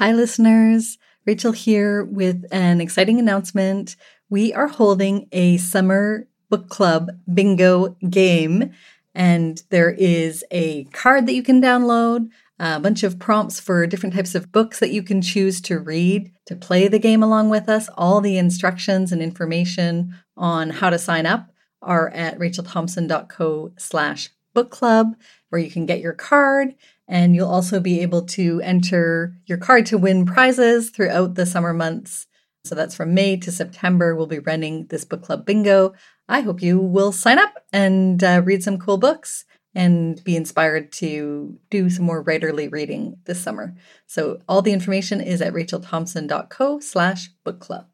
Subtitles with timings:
[0.00, 0.96] Hi, listeners.
[1.26, 3.96] Rachel here with an exciting announcement.
[4.30, 8.72] We are holding a summer book club bingo game,
[9.14, 14.14] and there is a card that you can download, a bunch of prompts for different
[14.14, 17.68] types of books that you can choose to read to play the game along with
[17.68, 17.90] us.
[17.98, 21.50] All the instructions and information on how to sign up
[21.82, 25.14] are at rachelthompson.co slash book club,
[25.50, 26.74] where you can get your card
[27.10, 31.74] and you'll also be able to enter your card to win prizes throughout the summer
[31.74, 32.28] months.
[32.64, 34.14] So that's from May to September.
[34.14, 35.92] We'll be running this book club bingo.
[36.28, 39.44] I hope you will sign up and uh, read some cool books
[39.74, 43.74] and be inspired to do some more writerly reading this summer.
[44.06, 47.86] So all the information is at rachelthompson.co slash book club.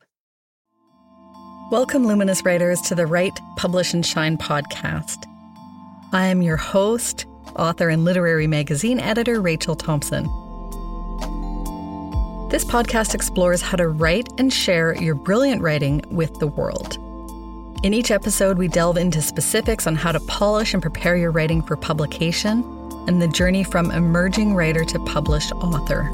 [1.71, 5.25] Welcome, Luminous Writers, to the Write, Publish, and Shine podcast.
[6.13, 7.27] I am your host,
[7.59, 10.25] author and literary magazine editor Rachel Thompson.
[12.49, 16.97] This podcast explores how to write and share your brilliant writing with the world.
[17.83, 21.61] In each episode, we delve into specifics on how to polish and prepare your writing
[21.61, 22.63] for publication
[23.09, 26.05] and the journey from emerging writer to published author.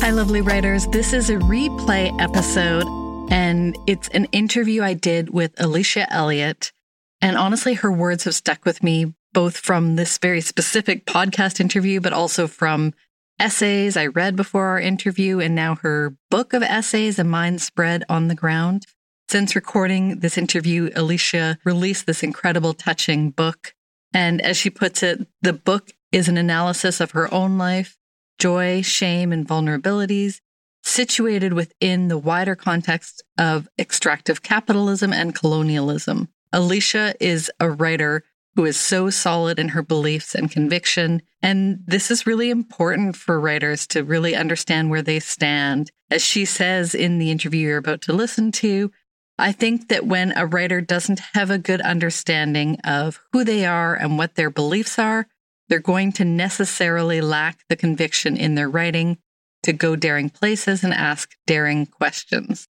[0.00, 0.86] Hi, lovely writers.
[0.86, 2.86] This is a replay episode,
[3.28, 6.72] and it's an interview I did with Alicia Elliott.
[7.20, 12.00] And honestly, her words have stuck with me both from this very specific podcast interview,
[12.00, 12.94] but also from
[13.38, 18.02] essays I read before our interview, and now her book of essays, A Mind Spread
[18.08, 18.86] on the Ground.
[19.28, 23.74] Since recording this interview, Alicia released this incredible, touching book.
[24.14, 27.98] And as she puts it, the book is an analysis of her own life,
[28.38, 30.40] joy, shame, and vulnerabilities,
[30.82, 36.30] situated within the wider context of extractive capitalism and colonialism.
[36.54, 38.24] Alicia is a writer
[38.56, 41.22] who is so solid in her beliefs and conviction.
[41.42, 45.90] And this is really important for writers to really understand where they stand.
[46.10, 48.90] As she says in the interview you're about to listen to,
[49.38, 53.94] I think that when a writer doesn't have a good understanding of who they are
[53.94, 55.26] and what their beliefs are,
[55.68, 59.18] they're going to necessarily lack the conviction in their writing
[59.64, 62.68] to go daring places and ask daring questions.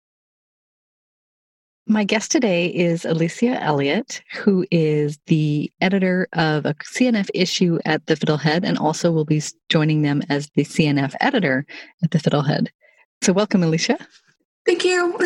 [1.85, 8.05] My guest today is Alicia Elliott, who is the editor of a CNF issue at
[8.05, 11.65] the Fiddlehead and also will be joining them as the CNF editor
[12.01, 12.69] at the Fiddlehead.
[13.21, 13.97] So, welcome, Alicia.
[14.65, 15.19] Thank you.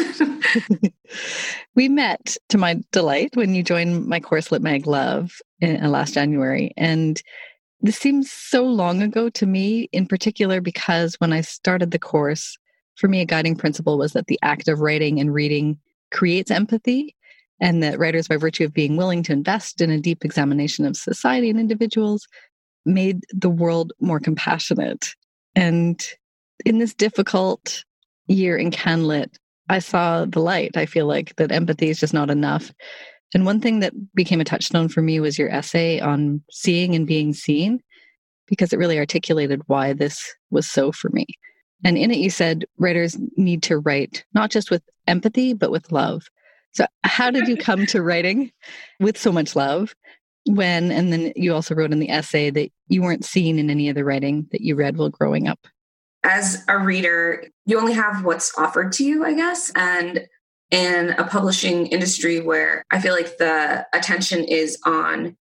[1.75, 5.89] we met to my delight when you joined my course, Lit Mag Love, in, uh,
[5.89, 6.73] last January.
[6.75, 7.21] And
[7.81, 12.57] this seems so long ago to me, in particular, because when I started the course,
[12.95, 15.77] for me, a guiding principle was that the act of writing and reading
[16.11, 17.15] creates empathy
[17.59, 20.95] and that writers, by virtue of being willing to invest in a deep examination of
[20.95, 22.27] society and individuals,
[22.85, 25.09] made the world more compassionate.
[25.55, 26.05] And
[26.65, 27.83] in this difficult
[28.27, 29.35] year in CanLit,
[29.69, 30.77] I saw the light.
[30.77, 32.71] I feel like that empathy is just not enough.
[33.33, 37.05] And one thing that became a touchstone for me was your essay on seeing and
[37.05, 37.81] being seen,
[38.47, 41.25] because it really articulated why this was so for me.
[41.83, 45.91] And in it, you said writers need to write not just with empathy, but with
[45.91, 46.27] love.
[46.73, 48.51] So, how did you come to writing
[48.99, 49.95] with so much love?
[50.45, 53.89] When, and then you also wrote in the essay that you weren't seen in any
[53.89, 55.59] of the writing that you read while growing up.
[56.23, 59.71] As a reader, you only have what's offered to you, I guess.
[59.75, 60.27] And
[60.71, 65.37] in a publishing industry where I feel like the attention is on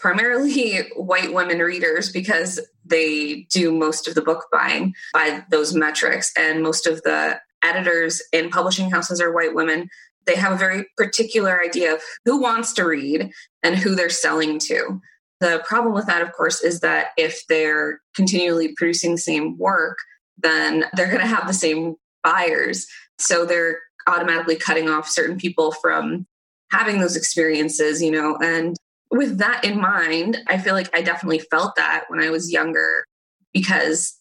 [0.00, 6.32] primarily white women readers because they do most of the book buying by those metrics.
[6.36, 9.88] And most of the editors in publishing houses are white women.
[10.26, 13.30] They have a very particular idea of who wants to read
[13.62, 15.00] and who they're selling to.
[15.40, 19.98] The problem with that of course is that if they're continually producing the same work
[20.42, 22.86] then they're going to have the same buyers.
[23.18, 26.26] So they're automatically cutting off certain people from
[26.70, 28.76] having those experiences you know and
[29.10, 33.04] with that in mind, I feel like I definitely felt that when I was younger
[33.52, 34.16] because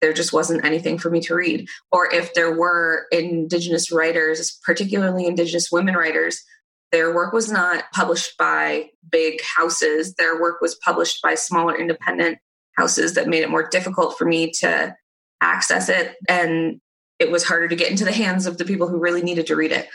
[0.00, 1.68] there just wasn't anything for me to read.
[1.92, 6.42] Or if there were Indigenous writers, particularly Indigenous women writers,
[6.90, 10.14] their work was not published by big houses.
[10.14, 12.38] Their work was published by smaller independent
[12.76, 14.94] houses that made it more difficult for me to
[15.40, 16.16] access it.
[16.28, 16.80] And
[17.18, 19.56] it was harder to get into the hands of the people who really needed to
[19.56, 19.88] read it.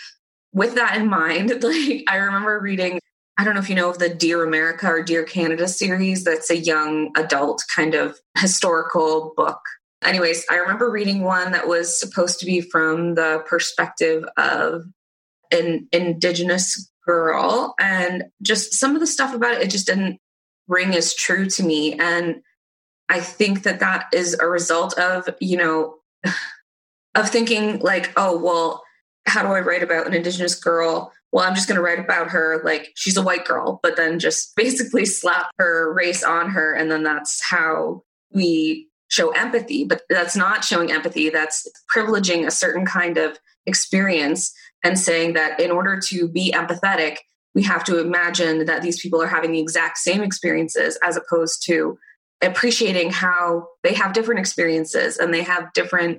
[0.54, 3.00] With that in mind, like I remember reading
[3.38, 6.24] I don't know if you know of the Dear America or Dear Canada series.
[6.24, 9.60] That's a young adult kind of historical book.
[10.04, 14.84] Anyways, I remember reading one that was supposed to be from the perspective of
[15.52, 17.76] an Indigenous girl.
[17.80, 20.20] And just some of the stuff about it, it just didn't
[20.68, 21.94] ring as true to me.
[21.94, 22.42] And
[23.10, 25.98] I think that that is a result of, you know,
[27.16, 28.84] of thinking like, oh, well,
[29.26, 31.12] how do I write about an Indigenous girl?
[31.38, 34.18] Well, I'm just going to write about her like she's a white girl, but then
[34.18, 36.74] just basically slap her race on her.
[36.74, 38.02] And then that's how
[38.34, 39.84] we show empathy.
[39.84, 43.38] But that's not showing empathy, that's privileging a certain kind of
[43.68, 44.52] experience
[44.84, 47.18] and saying that in order to be empathetic,
[47.54, 51.64] we have to imagine that these people are having the exact same experiences as opposed
[51.68, 52.00] to
[52.42, 56.18] appreciating how they have different experiences and they have different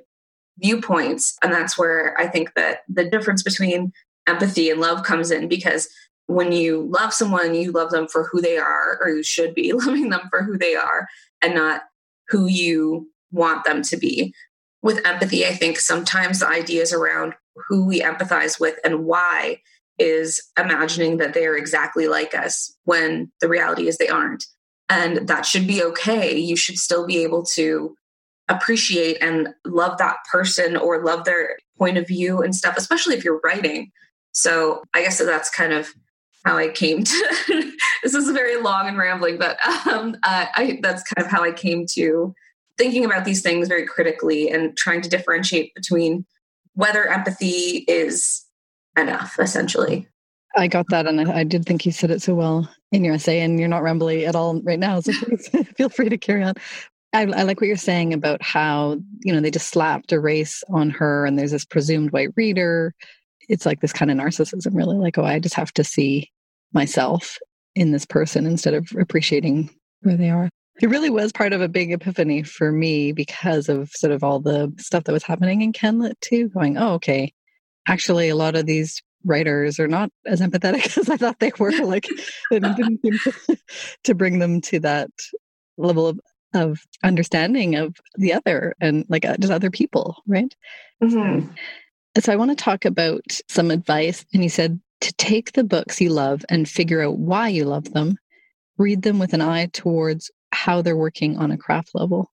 [0.58, 1.36] viewpoints.
[1.42, 3.92] And that's where I think that the difference between
[4.28, 5.88] empathy and love comes in because
[6.26, 9.72] when you love someone, you love them for who they are, or you should be
[9.74, 11.08] loving them for who they are
[11.42, 11.82] and not
[12.28, 14.34] who you want them to be.
[14.82, 17.34] With empathy, I think sometimes the ideas around
[17.68, 19.60] who we empathize with and why
[19.98, 24.44] is imagining that they are exactly like us when the reality is they aren't.
[24.88, 26.38] And that should be okay.
[26.38, 27.96] You should still be able to
[28.48, 33.24] appreciate and love that person or love their point of view and stuff, especially if
[33.24, 33.90] you're writing.
[34.38, 35.88] So I guess that's kind of
[36.44, 37.34] how I came to
[38.02, 41.52] this is very long and rambling, but um, uh, I, that's kind of how I
[41.52, 42.34] came to
[42.78, 46.24] thinking about these things very critically and trying to differentiate between
[46.74, 48.44] whether empathy is
[48.96, 50.06] enough, essentially.
[50.56, 53.14] I got that, and I, I, did think you said it so well in your
[53.14, 56.44] essay, and you're not rambly at all right now, so please feel free to carry
[56.44, 56.54] on.
[57.12, 60.62] I, I, like what you're saying about how you know they just slapped a race
[60.68, 62.94] on her, and there's this presumed white reader.
[63.48, 64.96] It's like this kind of narcissism, really.
[64.96, 66.30] Like, oh, I just have to see
[66.72, 67.38] myself
[67.74, 69.70] in this person instead of appreciating
[70.02, 70.48] where they are.
[70.80, 74.38] It really was part of a big epiphany for me because of sort of all
[74.38, 76.48] the stuff that was happening in CanLit too.
[76.50, 77.32] Going, oh, okay,
[77.88, 81.72] actually, a lot of these writers are not as empathetic as I thought they were.
[81.72, 82.06] Like,
[82.50, 83.56] didn't seem to,
[84.04, 85.10] to bring them to that
[85.76, 86.20] level of
[86.54, 90.54] of understanding of the other and like uh, just other people, right?
[91.02, 91.50] Mm-hmm.
[92.20, 94.24] So I want to talk about some advice.
[94.32, 97.92] And you said to take the books you love and figure out why you love
[97.92, 98.18] them,
[98.76, 102.30] read them with an eye towards how they're working on a craft level.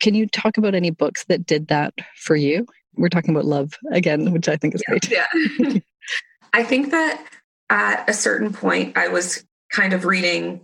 [0.00, 2.66] Can you talk about any books that did that for you?
[2.94, 5.74] We're talking about love again, which I think is yeah, great.
[5.74, 5.80] Yeah.
[6.52, 7.24] I think that
[7.70, 10.60] at a certain point, I was kind of reading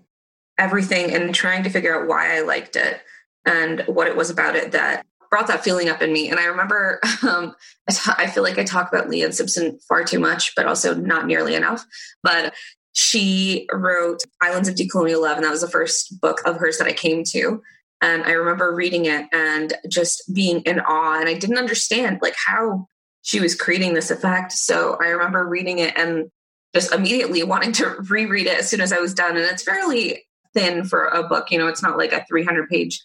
[0.58, 3.00] everything and trying to figure out why I liked it
[3.46, 6.28] and what it was about it that brought that feeling up in me.
[6.30, 7.54] And I remember, um,
[7.88, 10.94] I, t- I feel like I talk about Leanne Simpson far too much, but also
[10.94, 11.84] not nearly enough.
[12.22, 12.54] But
[12.92, 16.88] she wrote Islands of Decolonial Love, and that was the first book of hers that
[16.88, 17.62] I came to.
[18.00, 21.18] And I remember reading it and just being in awe.
[21.18, 22.86] And I didn't understand like how
[23.22, 24.52] she was creating this effect.
[24.52, 26.30] So I remember reading it and
[26.74, 29.36] just immediately wanting to reread it as soon as I was done.
[29.36, 30.24] And it's fairly
[30.54, 31.50] thin for a book.
[31.50, 33.00] You know, it's not like a 300 page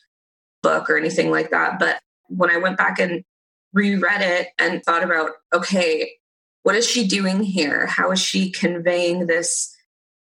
[0.61, 1.79] book or anything like that.
[1.79, 3.23] But when I went back and
[3.73, 6.13] reread it and thought about, okay,
[6.63, 7.87] what is she doing here?
[7.87, 9.75] How is she conveying this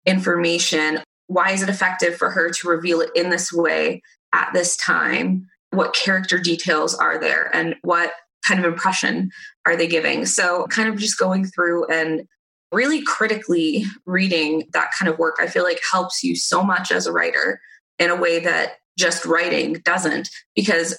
[0.06, 1.00] information?
[1.28, 4.02] Why is it effective for her to reveal it in this way
[4.32, 5.46] at this time?
[5.70, 7.54] What character details are there?
[7.54, 8.12] And what
[8.46, 9.30] kind of impression
[9.66, 10.26] are they giving?
[10.26, 12.26] So, kind of just going through and
[12.72, 17.06] really critically reading that kind of work, I feel like helps you so much as
[17.06, 17.60] a writer
[17.98, 20.28] in a way that just writing doesn't.
[20.56, 20.98] Because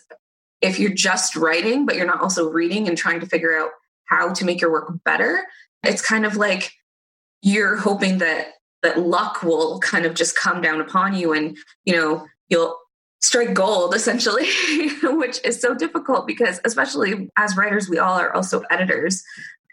[0.64, 3.70] if you're just writing, but you're not also reading and trying to figure out
[4.06, 5.44] how to make your work better,
[5.84, 6.72] it's kind of like
[7.42, 11.96] you're hoping that that luck will kind of just come down upon you and you
[11.96, 12.78] know you'll
[13.22, 14.46] strike gold essentially
[15.04, 19.24] which is so difficult because especially as writers we all are also editors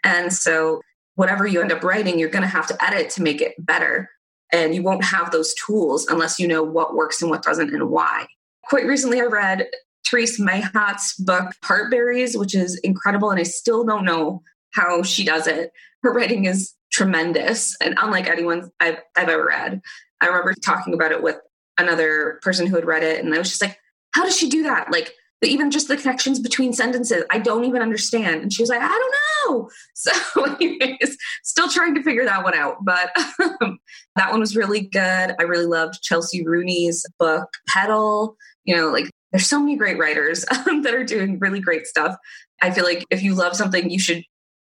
[0.03, 0.81] and so
[1.15, 4.09] whatever you end up writing, you're going to have to edit to make it better.
[4.51, 7.89] And you won't have those tools unless you know what works and what doesn't and
[7.89, 8.27] why.
[8.63, 9.67] Quite recently, I read
[10.11, 13.29] Terese Mailhot's book, Heartberries, which is incredible.
[13.29, 14.41] And I still don't know
[14.71, 15.71] how she does it.
[16.03, 19.81] Her writing is tremendous and unlike anyone I've, I've ever read.
[20.19, 21.37] I remember talking about it with
[21.77, 23.23] another person who had read it.
[23.23, 23.77] And I was just like,
[24.13, 24.91] how does she do that?
[24.91, 25.13] Like,
[25.43, 28.43] even just the connections between sentences, I don't even understand.
[28.43, 29.69] And she was like, I don't know.
[29.95, 30.11] So,
[30.45, 32.77] anyways, still trying to figure that one out.
[32.83, 33.79] But um,
[34.15, 35.35] that one was really good.
[35.37, 38.37] I really loved Chelsea Rooney's book, Pedal.
[38.65, 42.15] You know, like there's so many great writers um, that are doing really great stuff.
[42.61, 44.23] I feel like if you love something, you should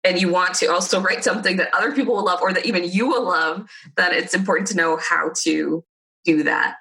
[0.04, 2.84] and you want to also write something that other people will love or that even
[2.84, 5.84] you will love, then it's important to know how to
[6.26, 6.76] do that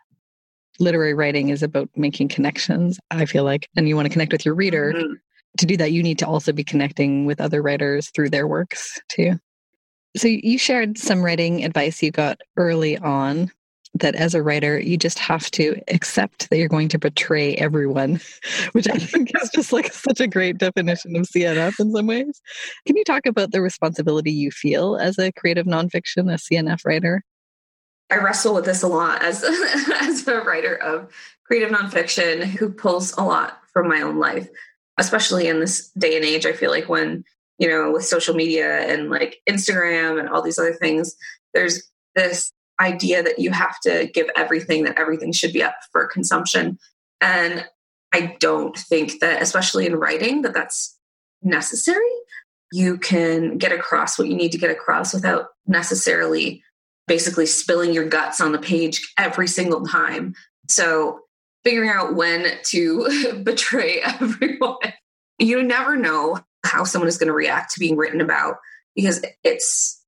[0.80, 4.44] literary writing is about making connections, I feel like, and you want to connect with
[4.44, 4.92] your reader.
[4.94, 5.12] Mm-hmm.
[5.58, 9.00] To do that, you need to also be connecting with other writers through their works
[9.08, 9.38] too.
[10.16, 13.50] So you shared some writing advice you got early on.
[13.94, 18.20] That as a writer, you just have to accept that you're going to betray everyone,
[18.72, 22.40] which I think is just like such a great definition of CNF in some ways.
[22.86, 27.22] Can you talk about the responsibility you feel as a creative nonfiction, a CNF writer?
[28.10, 29.44] I wrestle with this a lot as,
[30.00, 31.12] as a writer of
[31.44, 34.48] creative nonfiction who pulls a lot from my own life,
[34.98, 36.46] especially in this day and age.
[36.46, 37.24] I feel like when,
[37.58, 41.14] you know, with social media and like Instagram and all these other things,
[41.54, 46.06] there's this idea that you have to give everything, that everything should be up for
[46.06, 46.78] consumption.
[47.20, 47.66] And
[48.12, 50.98] I don't think that, especially in writing, that that's
[51.42, 52.10] necessary.
[52.72, 56.62] You can get across what you need to get across without necessarily
[57.06, 60.34] basically spilling your guts on the page every single time.
[60.68, 61.20] So,
[61.64, 64.76] figuring out when to betray everyone.
[65.38, 68.56] You never know how someone is going to react to being written about
[68.94, 69.99] because it's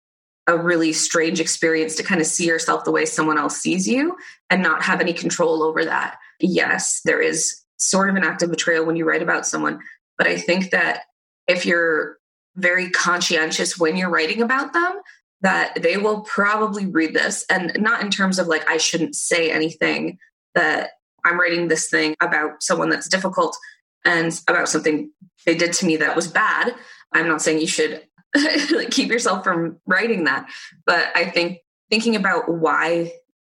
[0.47, 4.17] a really strange experience to kind of see yourself the way someone else sees you
[4.51, 6.19] and not have any control over that.
[6.41, 9.81] Yes, there is sort of an act of betrayal when you write about someone,
[10.19, 11.03] but I think that
[11.47, 12.19] if you're
[12.57, 15.01] very conscientious when you're writing about them,
[15.41, 19.51] that they will probably read this and not in terms of like, I shouldn't say
[19.51, 20.19] anything
[20.55, 20.91] that
[21.25, 23.57] I'm writing this thing about someone that's difficult
[24.05, 25.11] and about something
[25.47, 26.75] they did to me that was bad.
[27.13, 28.03] I'm not saying you should
[28.71, 30.49] like keep yourself from writing that.
[30.87, 31.59] But I think
[31.91, 33.13] thinking about why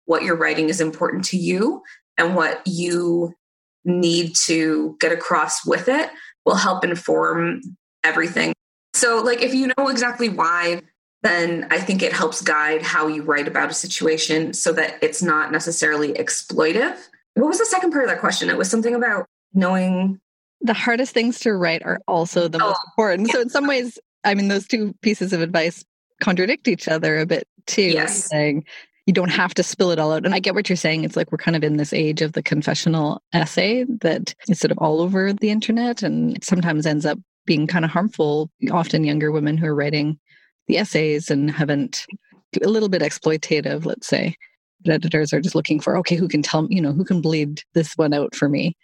[0.07, 1.83] what you're writing is important to you
[2.19, 3.35] and what you
[3.85, 6.11] need to get across with it
[6.45, 7.61] will help inform
[8.03, 8.53] everything.
[8.95, 10.83] So, like, if you know exactly why,
[11.23, 15.23] then I think it helps guide how you write about a situation so that it's
[15.23, 16.97] not necessarily exploitive.
[17.35, 18.51] What was the second part of that question?
[18.51, 20.21] It was something about knowing.
[20.61, 23.29] The hardest things to write are also the oh, most important.
[23.29, 23.35] Yeah.
[23.35, 25.85] So, in some ways, I mean, those two pieces of advice
[26.23, 27.83] contradict each other a bit too.
[27.83, 28.25] Yes.
[28.25, 28.65] Saying
[29.07, 30.25] you don't have to spill it all out.
[30.25, 31.05] And I get what you're saying.
[31.05, 34.71] It's like we're kind of in this age of the confessional essay that is sort
[34.71, 38.51] of all over the internet and sometimes ends up being kind of harmful.
[38.71, 40.19] Often younger women who are writing
[40.69, 42.07] the essays and haven't
[42.63, 44.37] a little bit exploitative, let's say.
[44.83, 47.21] But editors are just looking for, okay, who can tell me you know, who can
[47.21, 48.77] bleed this one out for me?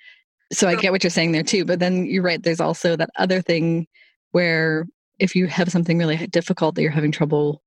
[0.52, 1.64] So I get what you're saying there too.
[1.64, 3.87] But then you're right, there's also that other thing
[4.32, 4.87] where
[5.21, 7.62] if you have something really difficult that you're having trouble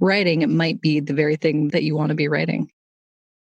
[0.00, 2.70] writing, it might be the very thing that you want to be writing.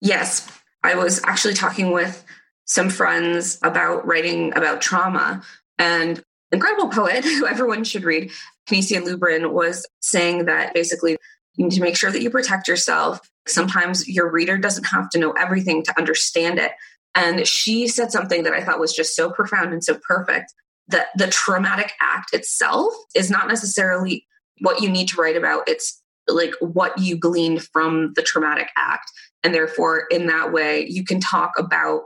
[0.02, 0.50] Yes.
[0.84, 2.24] I was actually talking with
[2.66, 5.44] some friends about writing about trauma
[5.78, 8.32] and incredible poet who everyone should read,
[8.70, 11.18] Canisia Lubrin, was saying that basically
[11.56, 13.20] you need to make sure that you protect yourself.
[13.48, 16.72] Sometimes your reader doesn't have to know everything to understand it.
[17.16, 20.54] And she said something that I thought was just so profound and so perfect
[20.88, 24.26] that the traumatic act itself is not necessarily
[24.62, 25.68] what you need to write about.
[25.68, 29.12] It's like what you gleaned from the traumatic act.
[29.44, 32.02] And therefore, in that way, you can talk about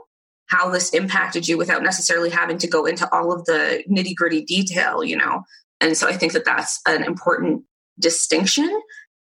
[0.46, 4.42] how this impacted you without necessarily having to go into all of the nitty gritty
[4.44, 5.42] detail, you know?
[5.80, 7.62] And so I think that that's an important
[7.98, 8.68] distinction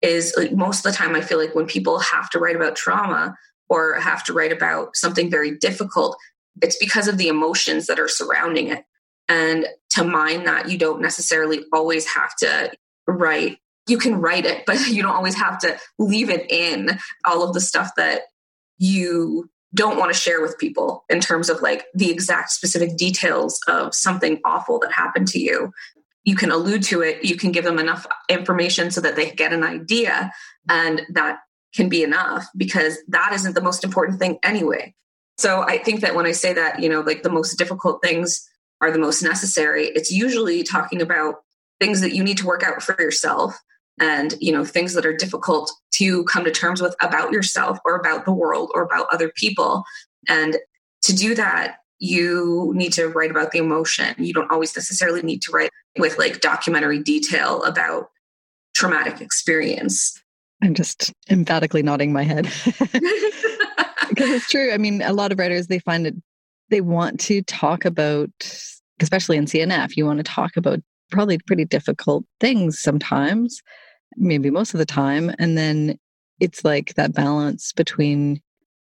[0.00, 2.76] is like most of the time, I feel like when people have to write about
[2.76, 3.36] trauma
[3.68, 6.16] or have to write about something very difficult,
[6.62, 8.84] it's because of the emotions that are surrounding it.
[9.28, 12.72] And to mine that, you don't necessarily always have to
[13.06, 13.58] write.
[13.86, 17.54] You can write it, but you don't always have to leave it in all of
[17.54, 18.22] the stuff that
[18.78, 23.60] you don't want to share with people in terms of like the exact specific details
[23.68, 25.72] of something awful that happened to you.
[26.24, 29.52] You can allude to it, you can give them enough information so that they get
[29.52, 30.32] an idea,
[30.68, 31.40] and that
[31.74, 34.94] can be enough because that isn't the most important thing anyway.
[35.36, 38.48] So I think that when I say that, you know, like the most difficult things
[38.80, 41.36] are the most necessary, it's usually talking about
[41.80, 43.56] things that you need to work out for yourself
[44.00, 47.96] and you know things that are difficult to come to terms with about yourself or
[47.96, 49.84] about the world or about other people.
[50.28, 50.56] And
[51.02, 54.14] to do that you need to write about the emotion.
[54.18, 58.10] You don't always necessarily need to write with like documentary detail about
[58.74, 60.20] traumatic experience.
[60.62, 62.48] I'm just emphatically nodding my head.
[64.08, 64.72] Because it's true.
[64.72, 66.14] I mean a lot of writers they find it
[66.70, 68.30] they want to talk about,
[69.00, 73.62] especially in CNF, you want to talk about probably pretty difficult things sometimes,
[74.16, 75.34] maybe most of the time.
[75.38, 75.98] And then
[76.40, 78.40] it's like that balance between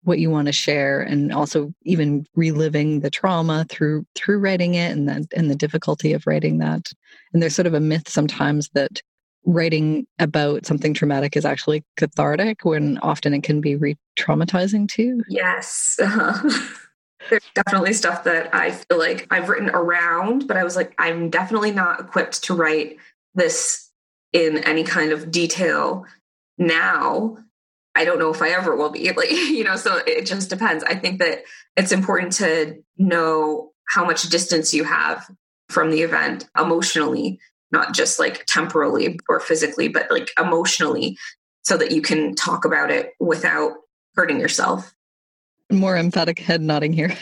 [0.04, 4.90] what you want to share and also even reliving the trauma through through writing it
[4.90, 6.90] and that and the difficulty of writing that
[7.32, 9.00] and there's sort of a myth sometimes that
[9.44, 15.96] writing about something traumatic is actually cathartic when often it can be re-traumatizing too yes
[16.02, 16.48] uh-huh.
[17.30, 21.30] There's definitely stuff that I feel like I've written around, but I was like, I'm
[21.30, 22.96] definitely not equipped to write
[23.34, 23.90] this
[24.32, 26.04] in any kind of detail
[26.58, 27.38] now.
[27.94, 29.10] I don't know if I ever will be.
[29.16, 30.82] Like, you know, so it just depends.
[30.84, 31.44] I think that
[31.76, 35.30] it's important to know how much distance you have
[35.68, 37.38] from the event emotionally,
[37.70, 41.18] not just like temporally or physically, but like emotionally,
[41.62, 43.72] so that you can talk about it without
[44.14, 44.94] hurting yourself.
[45.72, 47.16] More emphatic head nodding here.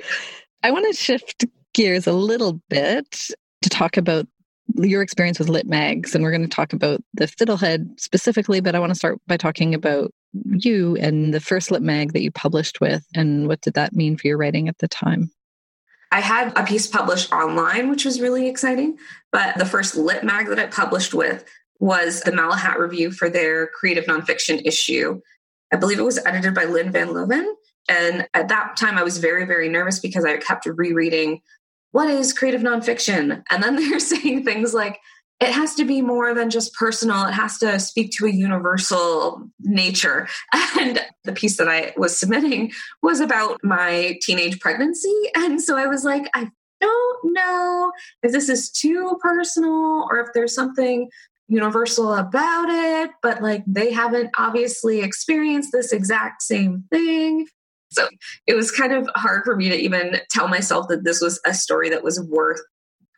[0.62, 3.30] I want to shift gears a little bit
[3.62, 4.26] to talk about
[4.74, 8.74] your experience with lit mags and we're going to talk about the fiddlehead specifically but
[8.74, 10.12] i want to start by talking about
[10.52, 14.16] you and the first lit mag that you published with and what did that mean
[14.16, 15.30] for your writing at the time
[16.12, 18.96] i had a piece published online which was really exciting
[19.32, 21.44] but the first lit mag that i published with
[21.80, 25.18] was the malahat review for their creative nonfiction issue
[25.72, 27.54] i believe it was edited by lynne van luven
[27.88, 31.40] and at that time i was very very nervous because i kept rereading
[31.92, 33.42] what is creative nonfiction?
[33.50, 34.98] And then they're saying things like,
[35.40, 37.26] it has to be more than just personal.
[37.26, 40.28] It has to speak to a universal nature.
[40.78, 42.70] And the piece that I was submitting
[43.02, 45.12] was about my teenage pregnancy.
[45.34, 46.48] And so I was like, I
[46.80, 47.90] don't know
[48.22, 51.08] if this is too personal or if there's something
[51.48, 57.46] universal about it, but like they haven't obviously experienced this exact same thing.
[57.90, 58.08] So
[58.46, 61.54] it was kind of hard for me to even tell myself that this was a
[61.54, 62.60] story that was worth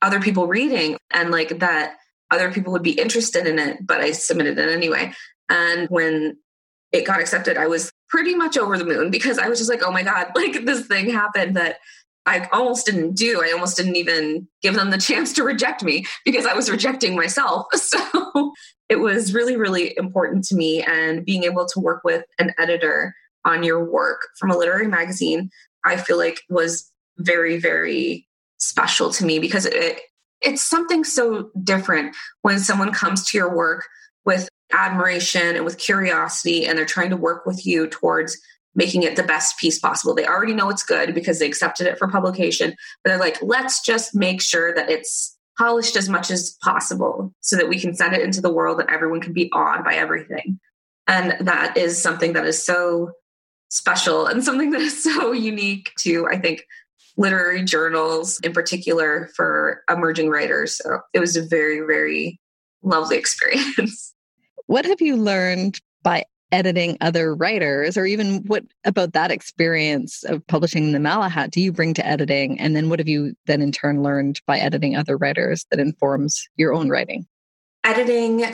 [0.02, 1.96] other people reading and like that
[2.30, 5.12] other people would be interested in it, but I submitted it anyway.
[5.48, 6.36] And when
[6.92, 9.82] it got accepted, I was pretty much over the moon because I was just like,
[9.84, 11.78] oh my God, like this thing happened that
[12.26, 13.42] I almost didn't do.
[13.42, 17.16] I almost didn't even give them the chance to reject me because I was rejecting
[17.16, 17.66] myself.
[17.76, 18.52] So
[18.88, 20.82] it was really, really important to me.
[20.82, 25.50] And being able to work with an editor on your work from a literary magazine,
[25.84, 28.26] I feel like was very, very
[28.58, 30.00] special to me because it,
[30.40, 33.86] it's something so different when someone comes to your work
[34.24, 38.38] with admiration and with curiosity and they're trying to work with you towards
[38.74, 40.14] making it the best piece possible.
[40.14, 43.82] They already know it's good because they accepted it for publication, but they're like, let's
[43.84, 48.14] just make sure that it's polished as much as possible so that we can send
[48.14, 50.58] it into the world and everyone can be awed by everything.
[51.06, 53.10] And that is something that is so
[53.70, 56.64] special and something that is so unique to, I think,
[57.16, 60.76] literary journals in particular for emerging writers.
[60.76, 62.40] So it was a very, very
[62.82, 64.14] lovely experience.
[64.66, 70.46] What have you learned by editing other writers, or even what about that experience of
[70.46, 72.58] publishing the Malahat do you bring to editing?
[72.60, 76.48] And then what have you then in turn learned by editing other writers that informs
[76.56, 77.26] your own writing?
[77.84, 78.44] Editing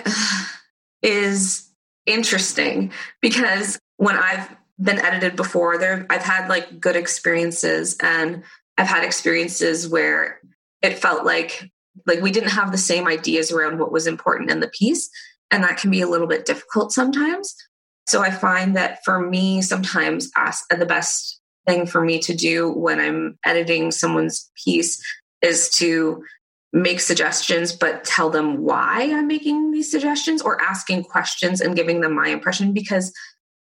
[1.03, 1.71] is
[2.07, 4.49] interesting because when I've
[4.81, 5.79] been edited before.
[5.79, 8.43] There, I've had like good experiences, and
[8.79, 10.41] I've had experiences where
[10.83, 11.71] it felt like
[12.07, 15.09] like we didn't have the same ideas around what was important in the piece,
[15.51, 17.55] and that can be a little bit difficult sometimes.
[18.07, 22.71] So I find that for me, sometimes ask, the best thing for me to do
[22.71, 25.03] when I'm editing someone's piece
[25.43, 26.23] is to
[26.73, 32.01] make suggestions, but tell them why I'm making these suggestions or asking questions and giving
[32.01, 33.13] them my impression because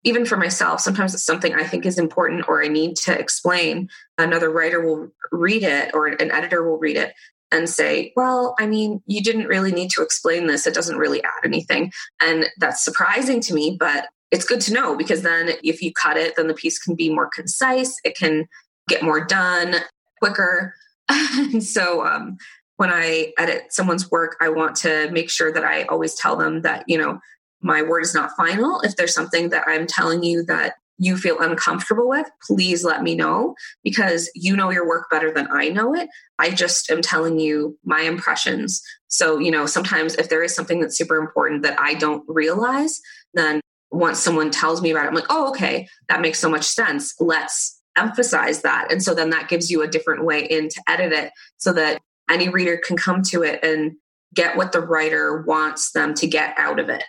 [0.04, 3.90] even for myself, sometimes it's something I think is important or I need to explain.
[4.18, 7.14] Another writer will read it or an editor will read it
[7.52, 10.68] and say, Well, I mean, you didn't really need to explain this.
[10.68, 11.92] It doesn't really add anything.
[12.20, 16.18] And that's surprising to me, but it's good to know because then if you cut
[16.18, 18.48] it, then the piece can be more concise, it can
[18.90, 19.76] get more done
[20.20, 20.74] quicker.
[21.10, 22.38] and so, um,
[22.78, 26.64] when I edit someone's work, I want to make sure that I always tell them
[26.64, 27.20] that, you know,
[27.64, 28.82] my word is not final.
[28.82, 33.16] If there's something that I'm telling you that you feel uncomfortable with, please let me
[33.16, 36.08] know because you know your work better than I know it.
[36.38, 38.82] I just am telling you my impressions.
[39.08, 43.02] So, you know, sometimes if there is something that's super important that I don't realize,
[43.34, 43.60] then
[43.92, 47.16] once someone tells me about it, I'm like, oh, okay, that makes so much sense.
[47.20, 48.92] Let's emphasize that.
[48.92, 52.02] And so then that gives you a different way in to edit it so that
[52.30, 53.94] any reader can come to it and
[54.34, 57.04] get what the writer wants them to get out of it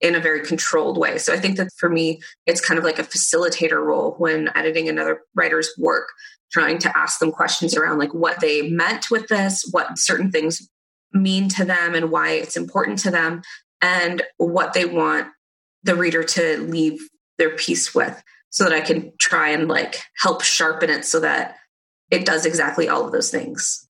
[0.00, 1.18] in a very controlled way.
[1.18, 4.88] So I think that for me, it's kind of like a facilitator role when editing
[4.88, 6.08] another writer's work,
[6.52, 10.68] trying to ask them questions around like what they meant with this, what certain things
[11.12, 13.42] mean to them and why it's important to them,
[13.80, 15.28] and what they want
[15.82, 17.00] the reader to leave
[17.38, 21.56] their piece with so that I can try and like help sharpen it so that
[22.10, 23.87] it does exactly all of those things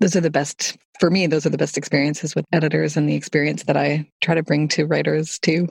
[0.00, 3.14] those are the best for me those are the best experiences with editors and the
[3.14, 5.68] experience that i try to bring to writers too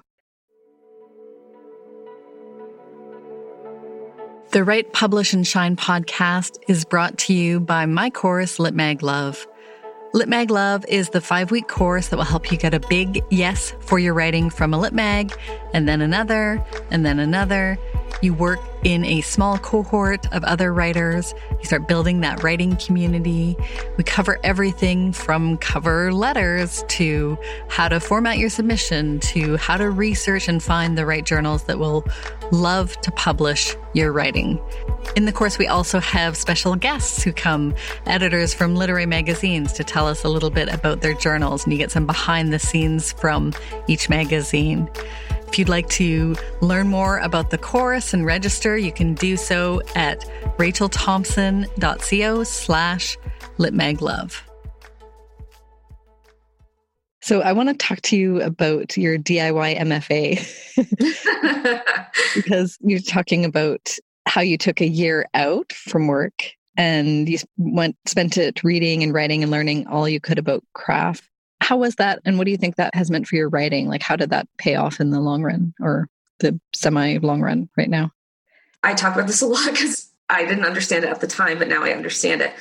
[4.51, 9.03] the write publish and shine podcast is brought to you by my chorus lit mag
[9.03, 9.47] love
[10.15, 13.21] Lit Mag Love is the five week course that will help you get a big
[13.31, 15.37] yes for your writing from a Lit Mag,
[15.73, 17.77] and then another, and then another.
[18.21, 21.33] You work in a small cohort of other writers.
[21.51, 23.57] You start building that writing community.
[23.97, 27.37] We cover everything from cover letters to
[27.67, 31.79] how to format your submission to how to research and find the right journals that
[31.79, 32.05] will
[32.51, 34.61] love to publish your writing.
[35.15, 37.73] In the course, we also have special guests who come,
[38.05, 41.79] editors from literary magazines, to tell us a little bit about their journals, and you
[41.79, 43.53] get some behind the scenes from
[43.87, 44.89] each magazine.
[45.47, 49.81] If you'd like to learn more about the course and register, you can do so
[49.95, 50.19] at
[50.57, 53.17] rachelthompson.co slash
[53.57, 54.41] litmaglove.
[57.21, 60.45] So I want to talk to you about your DIY MFA
[62.35, 67.95] because you're talking about how you took a year out from work and you went
[68.05, 71.27] spent it reading and writing and learning all you could about craft.
[71.61, 73.87] How was that and what do you think that has meant for your writing?
[73.87, 76.09] Like how did that pay off in the long run or
[76.39, 78.11] the semi long run right now?
[78.83, 81.67] I talk about this a lot because I didn't understand it at the time, but
[81.67, 82.53] now I understand it.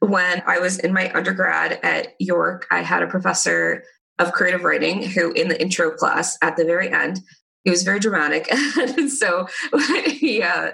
[0.00, 3.84] When I was in my undergrad at York, I had a professor
[4.18, 7.20] of creative writing who, in the intro class at the very end,
[7.64, 8.48] he was very dramatic.
[8.78, 9.46] and so
[10.06, 10.72] he, uh,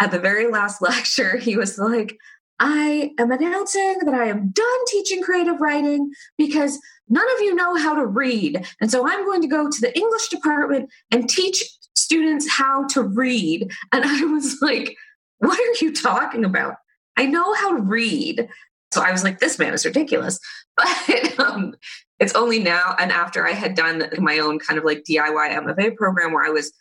[0.00, 2.16] at the very last lecture, he was like,
[2.58, 7.76] I am announcing that I am done teaching creative writing because none of you know
[7.76, 8.66] how to read.
[8.80, 11.64] And so I'm going to go to the English department and teach
[11.96, 13.70] students how to read.
[13.92, 14.94] And I was like,
[15.38, 16.76] what are you talking about?
[17.16, 18.46] I know how to read.
[18.92, 20.38] So I was like, this man is ridiculous.
[20.76, 21.74] But um,
[22.20, 25.94] it's only now and after I had done my own kind of like DIY MFA
[25.94, 26.72] program where I was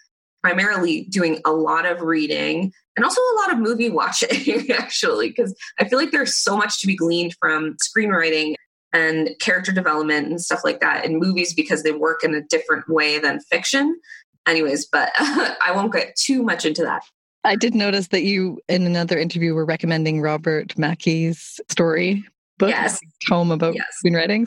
[0.42, 5.56] primarily doing a lot of reading and also a lot of movie watching, actually, because
[5.80, 8.56] I feel like there's so much to be gleaned from screenwriting
[8.92, 12.90] and character development and stuff like that in movies because they work in a different
[12.90, 14.00] way than fiction.
[14.48, 17.04] Anyways, but I won't get too much into that.
[17.44, 22.26] I did notice that you, in another interview, were recommending Robert McKee's story
[22.58, 23.00] book, yes.
[23.28, 23.86] tome about yes.
[24.04, 24.46] screenwriting.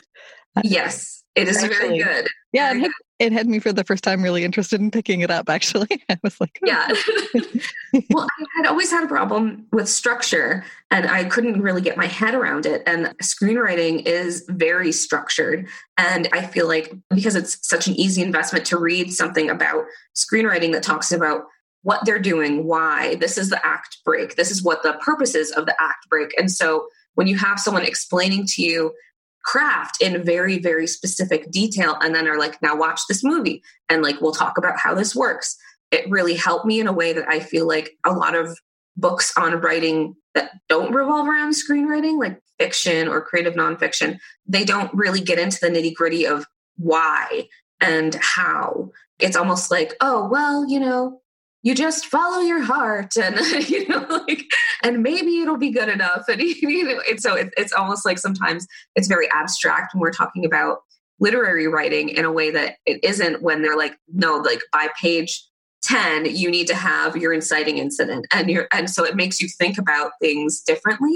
[0.63, 2.27] Yes, it is Actually, very good.
[2.53, 5.31] Yeah, it, had, it had me for the first time really interested in picking it
[5.31, 5.49] up.
[5.49, 6.67] Actually, I was like, oh.
[6.67, 8.01] yeah.
[8.11, 12.05] well, I had always had a problem with structure, and I couldn't really get my
[12.05, 12.83] head around it.
[12.85, 18.65] And screenwriting is very structured, and I feel like because it's such an easy investment
[18.67, 19.85] to read something about
[20.15, 21.45] screenwriting that talks about
[21.81, 25.51] what they're doing, why this is the act break, this is what the purpose is
[25.51, 28.93] of the act break, and so when you have someone explaining to you
[29.43, 34.01] craft in very very specific detail and then are like now watch this movie and
[34.01, 35.57] like we'll talk about how this works.
[35.91, 38.57] It really helped me in a way that i feel like a lot of
[38.97, 44.93] books on writing that don't revolve around screenwriting like fiction or creative nonfiction they don't
[44.93, 46.45] really get into the nitty gritty of
[46.77, 47.47] why
[47.79, 48.91] and how.
[49.19, 51.21] It's almost like oh well you know
[51.63, 54.43] you just follow your heart and you know like
[54.83, 58.19] and maybe it'll be good enough and you know and so it, it's almost like
[58.19, 60.79] sometimes it's very abstract when we're talking about
[61.19, 65.43] literary writing in a way that it isn't when they're like no like by page
[65.83, 69.47] 10 you need to have your inciting incident and you and so it makes you
[69.47, 71.15] think about things differently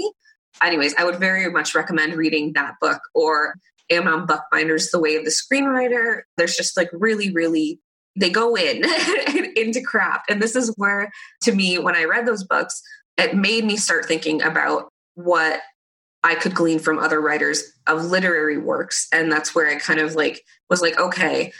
[0.62, 3.54] anyways i would very much recommend reading that book or
[3.90, 6.20] Amnon Buchbinder's The Way of the Screenwriter.
[6.36, 7.80] There's just like really, really
[8.18, 8.84] they go in
[9.56, 10.30] into craft.
[10.30, 11.10] And this is where,
[11.42, 12.82] to me, when I read those books,
[13.16, 15.60] it made me start thinking about what
[16.24, 19.06] I could glean from other writers of literary works.
[19.12, 21.52] And that's where I kind of like was like, okay,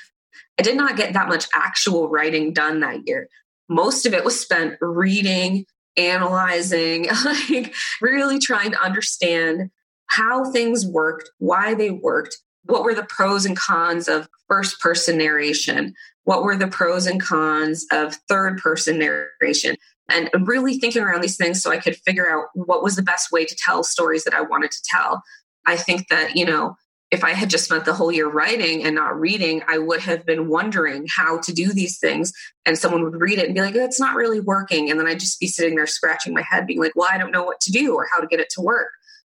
[0.59, 3.29] I did not get that much actual writing done that year.
[3.69, 5.65] Most of it was spent reading,
[5.97, 9.71] analyzing, like really trying to understand
[10.07, 15.19] how things worked, why they worked, what were the pros and cons of first person
[15.19, 15.95] narration,
[16.25, 19.77] what were the pros and cons of third person narration
[20.11, 23.31] and really thinking around these things so I could figure out what was the best
[23.31, 25.23] way to tell stories that I wanted to tell.
[25.67, 26.77] I think that, you know,
[27.11, 30.27] if I had just spent the whole year writing and not reading, I would have
[30.27, 32.33] been wondering how to do these things.
[32.67, 34.91] And someone would read it and be like, it's not really working.
[34.91, 37.33] And then I'd just be sitting there scratching my head, being like, well, I don't
[37.33, 38.91] know what to do or how to get it to work.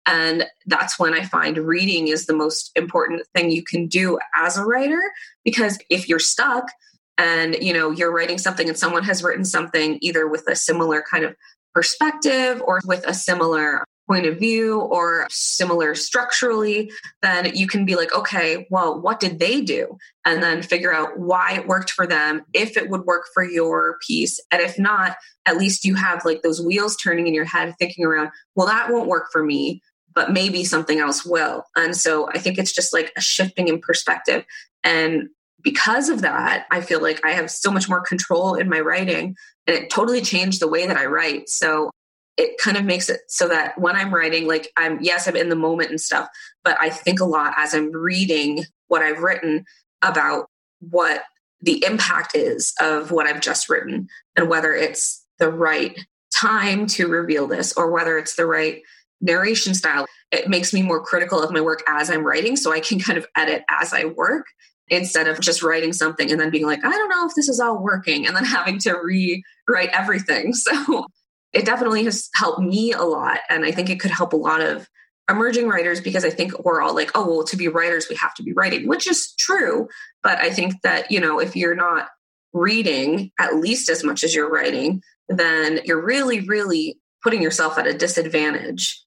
[0.06, 4.56] And that's when I find reading is the most important thing you can do as
[4.56, 5.00] a writer.
[5.44, 6.70] Because if you're stuck
[7.18, 11.04] and you know you're writing something and someone has written something either with a similar
[11.08, 11.36] kind of
[11.74, 16.90] perspective or with a similar point of view or similar structurally,
[17.22, 19.96] then you can be like, okay, well, what did they do?
[20.24, 23.96] And then figure out why it worked for them, if it would work for your
[24.06, 24.40] piece.
[24.50, 28.04] And if not, at least you have like those wheels turning in your head, thinking
[28.04, 29.80] around, well, that won't work for me
[30.14, 31.64] but maybe something else will.
[31.76, 34.44] And so I think it's just like a shifting in perspective.
[34.84, 35.28] And
[35.62, 39.36] because of that, I feel like I have so much more control in my writing
[39.66, 41.48] and it totally changed the way that I write.
[41.48, 41.90] So
[42.36, 45.50] it kind of makes it so that when I'm writing, like I'm, yes, I'm in
[45.50, 46.28] the moment and stuff,
[46.64, 49.64] but I think a lot as I'm reading what I've written
[50.02, 50.46] about
[50.80, 51.22] what
[51.60, 55.98] the impact is of what I've just written and whether it's the right
[56.34, 58.82] time to reveal this or whether it's the right
[59.22, 60.06] narration style.
[60.30, 63.16] It makes me more critical of my work as I'm writing so I can kind
[63.16, 64.46] of edit as I work
[64.88, 67.60] instead of just writing something and then being like, I don't know if this is
[67.60, 70.52] all working and then having to rewrite everything.
[70.62, 71.06] So
[71.52, 73.40] it definitely has helped me a lot.
[73.50, 74.88] And I think it could help a lot of
[75.28, 78.34] emerging writers because I think we're all like, oh, well, to be writers, we have
[78.34, 79.88] to be writing, which is true.
[80.22, 82.08] But I think that, you know, if you're not
[82.54, 87.86] reading at least as much as you're writing, then you're really, really putting yourself at
[87.86, 89.01] a disadvantage.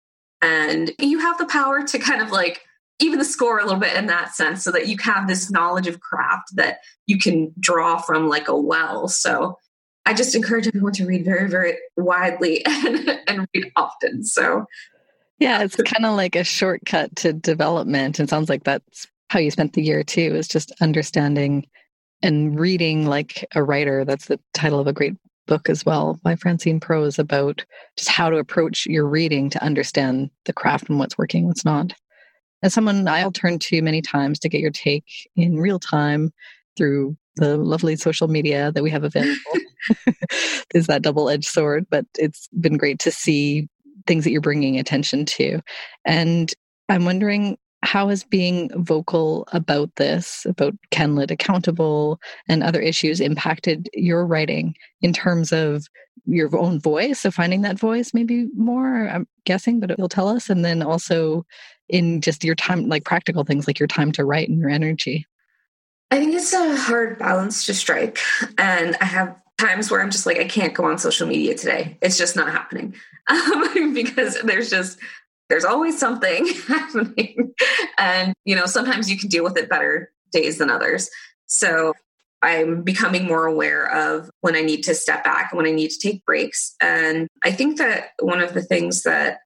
[0.45, 2.62] And you have the power to kind of like
[2.99, 5.88] even the score a little bit in that sense so that you have this knowledge
[5.88, 9.08] of craft that you can draw from like a well.
[9.08, 9.58] So
[10.05, 14.23] I just encourage everyone to read very, very widely and, and read often.
[14.23, 14.65] So
[15.39, 18.19] yeah, it's kind of like a shortcut to development.
[18.19, 21.65] And sounds like that's how you spent the year too, is just understanding
[22.21, 24.05] and reading like a writer.
[24.05, 25.15] That's the title of a great
[25.47, 27.63] book as well by Francine Prose about
[27.97, 31.93] just how to approach your reading to understand the craft and what's working, what's not.
[32.63, 35.05] As someone I'll turn to many times to get your take
[35.36, 36.31] in real time
[36.77, 39.36] through the lovely social media that we have available
[40.73, 43.67] is that double edged sword, but it's been great to see
[44.08, 45.60] things that you're bringing attention to.
[46.05, 46.53] And
[46.89, 53.89] I'm wondering how has being vocal about this, about CanLit accountable and other issues impacted
[53.93, 55.88] your writing in terms of
[56.26, 57.21] your own voice?
[57.21, 60.50] So finding that voice maybe more, I'm guessing, but you'll tell us.
[60.50, 61.45] And then also
[61.88, 65.26] in just your time, like practical things like your time to write and your energy.
[66.12, 68.19] I think it's a hard balance to strike.
[68.58, 71.98] And I have times where I'm just like, I can't go on social media today.
[72.02, 72.95] It's just not happening
[73.30, 75.00] um, because there's just,
[75.49, 77.53] there's always something happening.
[77.97, 81.10] And, you know, sometimes you can deal with it better days than others.
[81.47, 81.93] So
[82.41, 85.89] I'm becoming more aware of when I need to step back and when I need
[85.91, 86.75] to take breaks.
[86.81, 89.39] And I think that one of the things that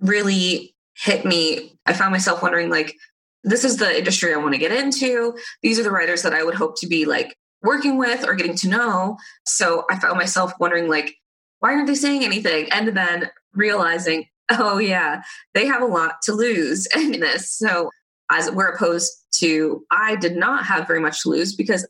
[0.00, 2.94] really hit me, I found myself wondering, like,
[3.42, 5.36] this is the industry I want to get into.
[5.62, 8.56] These are the writers that I would hope to be like working with or getting
[8.56, 9.16] to know.
[9.46, 11.16] So I found myself wondering, like,
[11.60, 12.70] why aren't they saying anything?
[12.70, 15.22] And then realizing, oh, yeah,
[15.54, 17.50] they have a lot to lose in this.
[17.50, 17.90] So,
[18.30, 21.86] as we're opposed to, I did not have very much to lose because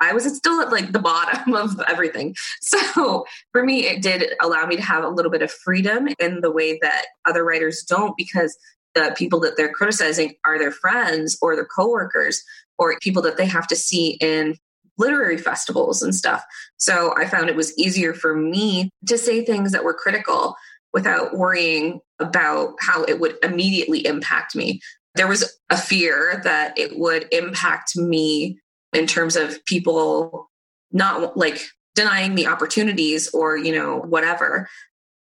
[0.00, 2.34] I was still at like the bottom of everything.
[2.60, 6.40] So for me, it did allow me to have a little bit of freedom in
[6.40, 8.56] the way that other writers don't because
[8.94, 12.42] the people that they're criticizing are their friends or their coworkers
[12.78, 14.56] or people that they have to see in
[14.98, 16.44] literary festivals and stuff.
[16.76, 20.54] So I found it was easier for me to say things that were critical
[20.94, 24.80] without worrying about how it would immediately impact me.
[25.16, 28.58] There was a fear that it would impact me
[28.92, 30.48] in terms of people
[30.92, 31.60] not like
[31.94, 34.68] denying me opportunities or, you know, whatever.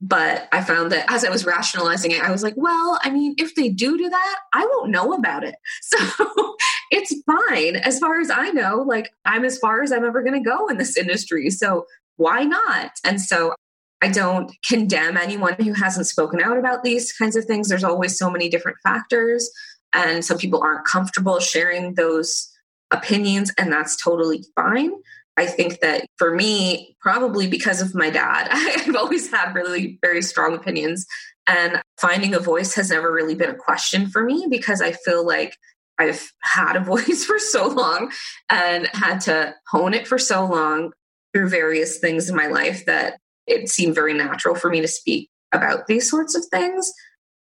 [0.02, 3.36] But I found that as I was rationalizing it, I was like, well, I mean,
[3.38, 5.56] if they do do that, I won't know about it.
[5.82, 6.56] So
[6.94, 7.78] it's fine.
[7.78, 10.68] As far as I know, like I'm as far as I'm ever going to go
[10.68, 11.50] in this industry.
[11.50, 11.86] So
[12.18, 12.92] why not?
[13.06, 13.54] And so
[14.02, 17.70] I don't condemn anyone who hasn't spoken out about these kinds of things.
[17.70, 19.50] There's always so many different factors.
[19.94, 22.50] And some people aren't comfortable sharing those
[22.92, 24.92] opinions, and that's totally fine.
[25.38, 30.22] I think that for me, probably because of my dad, I've always had really very
[30.22, 31.06] strong opinions.
[31.48, 35.26] And finding a voice has never really been a question for me because I feel
[35.26, 35.58] like
[35.98, 38.12] I've had a voice for so long
[38.50, 40.92] and had to hone it for so long
[41.34, 43.18] through various things in my life that
[43.52, 46.92] it seemed very natural for me to speak about these sorts of things.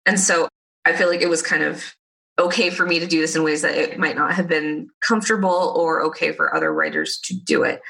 [0.07, 0.49] And so
[0.85, 1.95] I feel like it was kind of
[2.39, 5.75] okay for me to do this in ways that it might not have been comfortable
[5.77, 7.81] or okay for other writers to do it.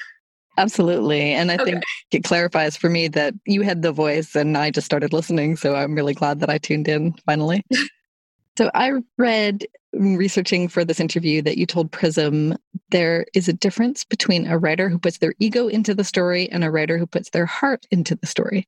[0.59, 1.33] Absolutely.
[1.33, 1.65] And I okay.
[1.65, 5.57] think it clarifies for me that you had the voice and I just started listening.
[5.57, 7.63] So I'm really glad that I tuned in finally.
[8.59, 12.57] so I read researching for this interview that you told Prism
[12.91, 16.65] there is a difference between a writer who puts their ego into the story and
[16.65, 18.67] a writer who puts their heart into the story.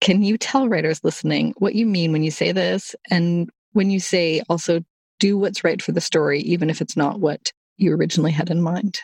[0.00, 4.00] Can you tell writers listening what you mean when you say this and when you
[4.00, 4.80] say also
[5.18, 8.60] do what's right for the story, even if it's not what you originally had in
[8.60, 9.00] mind?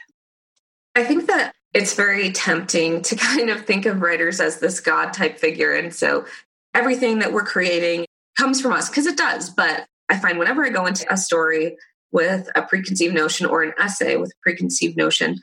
[0.95, 5.13] I think that it's very tempting to kind of think of writers as this God
[5.13, 5.73] type figure.
[5.73, 6.27] And so
[6.75, 8.05] everything that we're creating
[8.39, 9.51] comes from us because it does.
[9.51, 11.79] But I find whenever I go into a story
[12.13, 15.41] with a preconceived notion or an essay with a preconceived notion,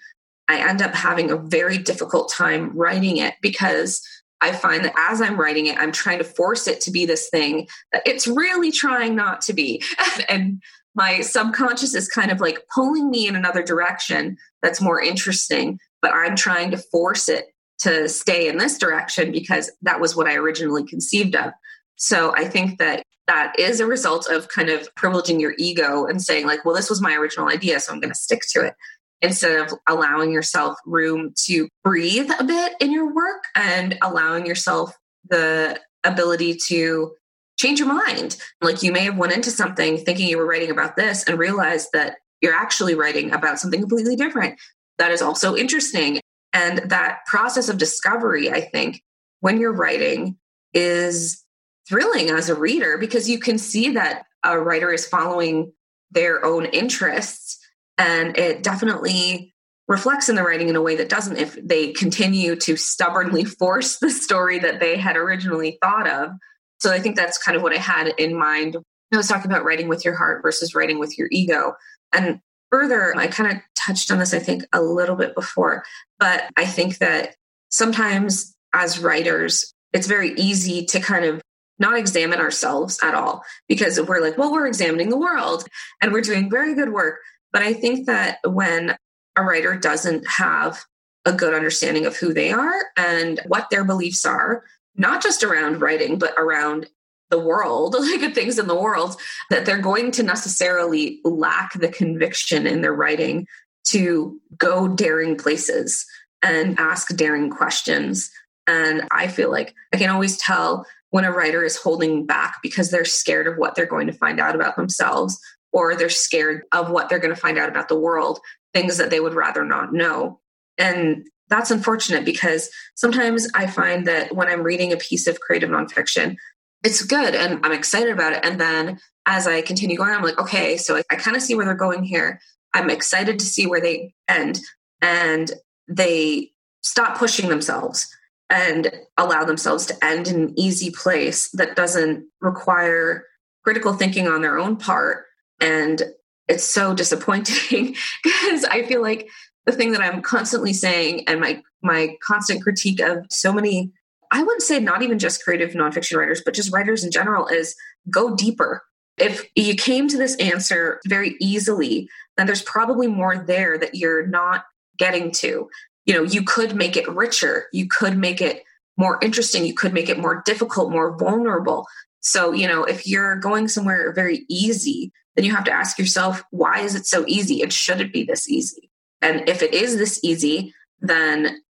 [0.48, 4.00] I end up having a very difficult time writing it because
[4.42, 7.30] I find that as I'm writing it, I'm trying to force it to be this
[7.30, 9.84] thing that it's really trying not to be.
[10.30, 10.62] and
[10.94, 16.14] my subconscious is kind of like pulling me in another direction that's more interesting, but
[16.14, 17.46] I'm trying to force it
[17.80, 21.54] to stay in this direction because that was what I originally conceived of.
[21.96, 26.20] So I think that that is a result of kind of privileging your ego and
[26.20, 28.74] saying, like, well, this was my original idea, so I'm going to stick to it
[29.22, 34.98] instead of allowing yourself room to breathe a bit in your work and allowing yourself
[35.30, 37.14] the ability to
[37.60, 38.38] change your mind.
[38.62, 41.90] Like you may have went into something thinking you were writing about this and realized
[41.94, 44.60] that you're actually writing about something completely different.
[44.98, 46.20] That is also interesting.
[46.52, 49.04] And that process of discovery i think
[49.42, 50.36] when you're writing
[50.74, 51.46] is
[51.90, 55.74] thrilling as a reader because you can see that a writer is following
[56.12, 57.60] their own interests
[57.98, 59.54] and it definitely
[59.88, 63.98] reflects in the writing in a way that doesn't if they continue to stubbornly force
[63.98, 66.32] the story that they had originally thought of.
[66.80, 68.78] So I think that's kind of what I had in mind.
[69.12, 71.74] I was talking about writing with your heart versus writing with your ego.
[72.14, 72.40] And
[72.72, 75.84] further, I kind of touched on this, I think, a little bit before,
[76.20, 77.36] but I think that
[77.70, 81.42] sometimes as writers, it's very easy to kind of
[81.80, 85.66] not examine ourselves at all because we're like, well, we're examining the world
[86.02, 87.20] and we're doing very good work.
[87.52, 88.96] But I think that when
[89.36, 90.84] a writer doesn't have
[91.26, 94.64] a good understanding of who they are and what their beliefs are,
[94.96, 96.88] not just around writing, but around
[97.30, 99.16] the world, like things in the world,
[99.50, 103.48] that they're going to necessarily lack the conviction in their writing
[103.88, 106.06] to go daring places
[106.44, 108.30] and ask daring questions.
[108.68, 112.92] And I feel like I can always tell when a writer is holding back because
[112.92, 115.40] they're scared of what they're going to find out about themselves
[115.72, 118.40] or they're scared of what they're going to find out about the world,
[118.74, 120.40] things that they would rather not know.
[120.78, 125.70] And that's unfortunate because sometimes I find that when I'm reading a piece of creative
[125.70, 126.36] nonfiction,
[126.84, 128.46] it's good and I'm excited about it.
[128.46, 131.56] And then as I continue going, I'm like, okay, so I, I kind of see
[131.56, 132.40] where they're going here.
[132.74, 134.60] I'm excited to see where they end.
[135.02, 135.52] And
[135.88, 138.08] they stop pushing themselves
[138.50, 143.26] and allow themselves to end in an easy place that doesn't require
[143.64, 145.26] critical thinking on their own part
[145.62, 146.04] and
[146.48, 149.30] it's so disappointing because I feel like
[149.66, 153.92] the thing that I'm constantly saying and my my constant critique of so many
[154.32, 157.76] I wouldn't say not even just creative nonfiction writers, but just writers in general is
[158.12, 158.84] go deeper.
[159.18, 162.08] If you came to this answer very easily,
[162.38, 164.66] then there's probably more there that you're not
[164.98, 165.68] getting to.
[166.10, 168.64] You know, you could make it richer, you could make it
[168.98, 171.86] more interesting, you could make it more difficult, more vulnerable.
[172.22, 176.42] So, you know, if you're going somewhere very easy, then you have to ask yourself,
[176.50, 177.62] why is it so easy?
[177.62, 178.90] And should it be this easy?
[179.22, 181.62] And if it is this easy, then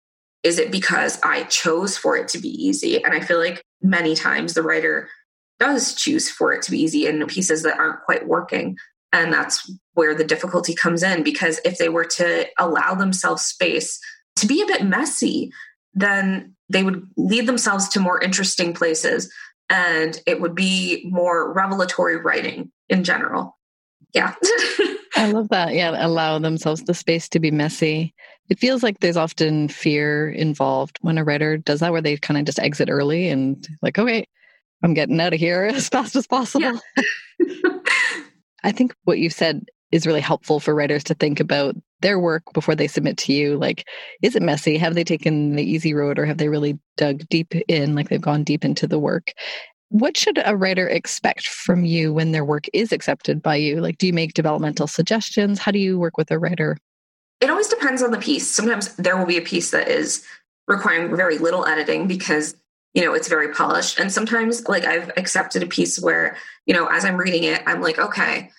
[0.42, 3.04] is it because I chose for it to be easy?
[3.04, 5.10] And I feel like many times the writer
[5.58, 8.78] does choose for it to be easy in pieces that aren't quite working.
[9.12, 14.00] And that's where the difficulty comes in because if they were to allow themselves space
[14.40, 15.52] to be a bit messy,
[15.94, 19.32] then they would lead themselves to more interesting places
[19.68, 23.56] and it would be more revelatory writing in general
[24.12, 24.34] yeah.
[25.16, 25.74] I love that.
[25.74, 28.14] Yeah, allow themselves the space to be messy.
[28.48, 32.38] It feels like there's often fear involved when a writer does that, where they kind
[32.38, 34.26] of just exit early and like, okay,
[34.82, 36.80] I'm getting out of here as fast as possible.
[37.38, 37.48] Yeah.
[38.62, 42.42] I think what you've said is really helpful for writers to think about their work
[42.52, 43.56] before they submit to you.
[43.56, 43.86] Like,
[44.22, 44.78] is it messy?
[44.78, 48.20] Have they taken the easy road or have they really dug deep in, like they've
[48.20, 49.32] gone deep into the work?
[49.88, 53.80] What should a writer expect from you when their work is accepted by you?
[53.80, 55.58] Like, do you make developmental suggestions?
[55.58, 56.76] How do you work with a writer?
[57.40, 58.46] It always depends on the piece.
[58.46, 60.24] Sometimes there will be a piece that is
[60.68, 62.54] requiring very little editing because
[62.94, 66.86] you know it's very polished and sometimes like i've accepted a piece where you know
[66.86, 68.50] as i'm reading it i'm like okay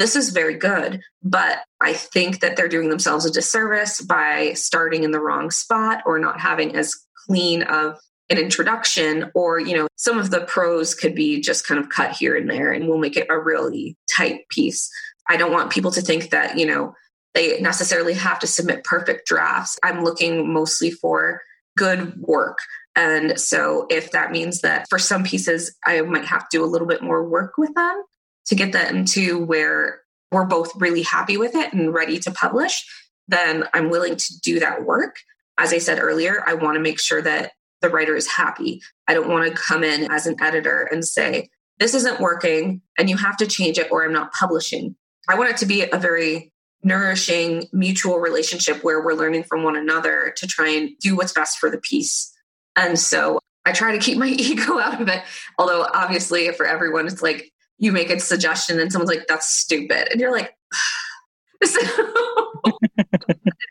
[0.00, 5.04] this is very good but i think that they're doing themselves a disservice by starting
[5.04, 6.94] in the wrong spot or not having as
[7.26, 7.98] clean of
[8.30, 12.12] an introduction or you know some of the prose could be just kind of cut
[12.12, 14.90] here and there and we'll make it a really tight piece.
[15.28, 16.94] I don't want people to think that you know
[17.34, 19.78] they necessarily have to submit perfect drafts.
[19.82, 21.42] I'm looking mostly for
[21.76, 22.58] good work.
[22.96, 26.66] And so if that means that for some pieces i might have to do a
[26.66, 28.02] little bit more work with them
[28.46, 30.00] to get them to where
[30.32, 32.86] we're both really happy with it and ready to publish
[33.28, 35.16] then i'm willing to do that work
[35.58, 38.82] as i said earlier i want to make sure that the writer is happy.
[39.08, 43.08] I don't want to come in as an editor and say, this isn't working and
[43.08, 44.96] you have to change it or I'm not publishing.
[45.28, 49.76] I want it to be a very nourishing mutual relationship where we're learning from one
[49.76, 52.32] another to try and do what's best for the piece.
[52.76, 55.22] And so I try to keep my ego out of it.
[55.58, 60.08] Although obviously for everyone, it's like you make a suggestion and someone's like, that's stupid.
[60.12, 60.54] And you're like,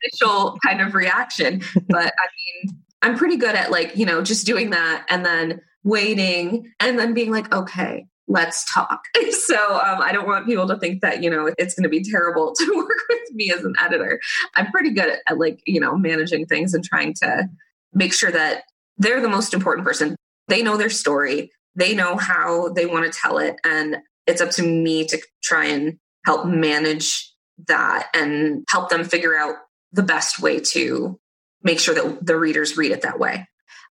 [0.04, 1.62] initial kind of reaction.
[1.88, 2.28] But I
[2.68, 7.00] mean, I'm pretty good at like, you know, just doing that and then waiting and
[7.00, 9.02] then being like, okay, let's talk.
[9.32, 12.04] So um, I don't want people to think that, you know, it's going to be
[12.04, 14.20] terrible to work with me as an editor.
[14.56, 17.48] I'm pretty good at, at like, you know, managing things and trying to
[17.94, 18.64] make sure that
[18.98, 20.16] they're the most important person.
[20.48, 23.56] They know their story, they know how they want to tell it.
[23.64, 23.98] And
[24.28, 27.34] it's up to me to try and help manage
[27.68, 29.56] that and help them figure out
[29.92, 31.20] the best way to
[31.64, 33.48] make sure that the readers read it that way.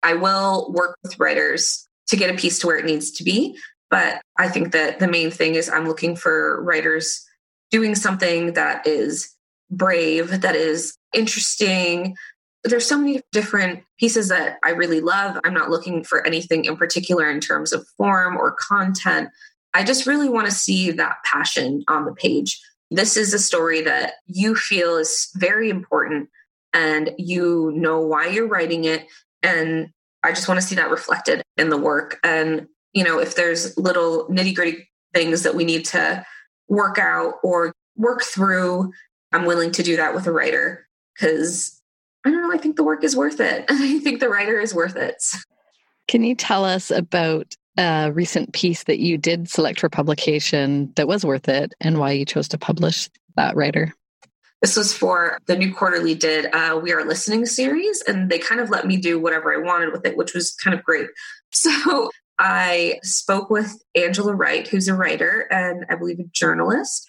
[0.04, 3.58] I will work with writers to get a piece to where it needs to be.
[3.90, 7.26] But I think that the main thing is I'm looking for writers
[7.72, 9.34] doing something that is
[9.72, 12.16] brave, that is interesting.
[12.66, 15.40] There's so many different pieces that I really love.
[15.44, 19.30] I'm not looking for anything in particular in terms of form or content.
[19.74, 22.60] I just really want to see that passion on the page.
[22.92, 26.30] This is a story that you feel is very important
[26.74, 29.06] and you know why you're writing it.
[29.44, 29.90] And
[30.24, 32.20] I just want to see that reflected in the work.
[32.24, 36.26] And, you know, if there's little nitty gritty things that we need to
[36.68, 38.92] work out or work through,
[39.32, 41.75] I'm willing to do that with a writer because
[42.26, 43.66] I don't know, I think the work is worth it.
[43.70, 45.24] I think the writer is worth it.
[46.08, 51.08] Can you tell us about a recent piece that you did select for publication that
[51.08, 53.94] was worth it and why you chose to publish that writer?
[54.62, 58.60] This was for the New Quarterly did uh, We Are Listening series, and they kind
[58.60, 61.08] of let me do whatever I wanted with it, which was kind of great.
[61.52, 67.08] So I spoke with Angela Wright, who's a writer and I believe a journalist.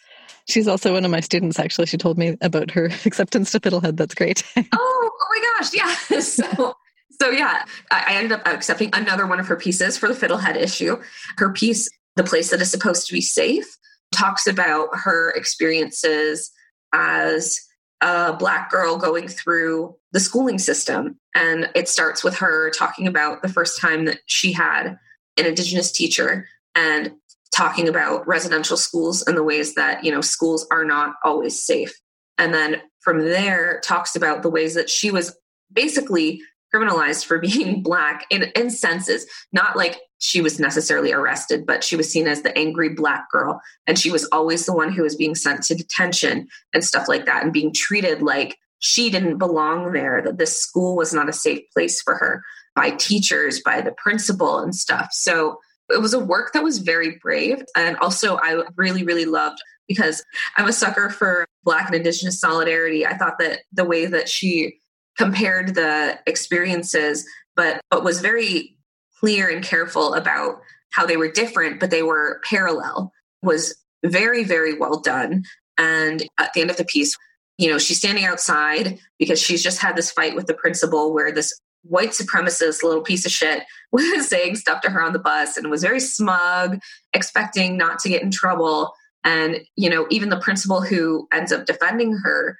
[0.49, 1.87] She's also one of my students, actually.
[1.87, 3.97] She told me about her acceptance to Fiddlehead.
[3.97, 4.45] That's great.
[4.57, 5.05] oh, oh
[5.37, 5.74] my gosh.
[5.74, 5.95] Yeah.
[6.20, 6.76] So,
[7.20, 11.01] so yeah, I ended up accepting another one of her pieces for the Fiddlehead issue.
[11.39, 13.76] Her piece, The Place That Is Supposed to Be Safe,
[14.14, 16.51] talks about her experiences
[16.93, 17.59] as
[18.03, 21.18] a black girl going through the schooling system.
[21.34, 24.99] And it starts with her talking about the first time that she had
[25.37, 27.12] an indigenous teacher and
[27.55, 31.95] talking about residential schools and the ways that, you know, schools are not always safe.
[32.39, 35.37] And then from there talks about the ways that she was
[35.72, 36.41] basically
[36.74, 41.97] criminalized for being black in, in senses, not like she was necessarily arrested, but she
[41.97, 43.61] was seen as the angry black girl.
[43.87, 47.26] And she was always the one who was being sent to detention and stuff like
[47.26, 51.32] that and being treated like she didn't belong there, that this school was not a
[51.32, 52.43] safe place for her
[52.74, 55.09] by teachers, by the principal and stuff.
[55.12, 55.59] So
[55.89, 57.62] it was a work that was very brave.
[57.74, 59.59] And also, I really, really loved
[59.89, 60.24] because
[60.57, 63.07] I'm a sucker for Black and Indigenous solidarity.
[63.07, 64.78] I thought that the way that she
[65.16, 68.76] compared the experiences, but, but was very
[69.18, 70.61] clear and careful about
[70.91, 73.12] how they were different, but they were parallel,
[73.43, 75.45] was very, very well done.
[75.78, 77.16] And at the end of the piece,
[77.59, 81.32] you know, she's standing outside because she's just had this fight with the principal where
[81.32, 83.62] this white supremacist little piece of shit
[83.93, 86.78] was saying stuff to her on the bus and was very smug,
[87.12, 88.93] expecting not to get in trouble.
[89.27, 92.57] And, you know, even the principal who ends up defending her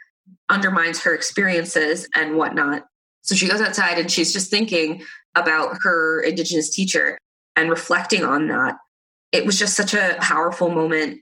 [0.49, 2.85] undermines her experiences and whatnot.
[3.23, 5.03] So she goes outside and she's just thinking
[5.37, 7.19] about her Indigenous teacher
[7.55, 8.77] and reflecting on that.
[9.31, 11.21] It was just such a powerful moment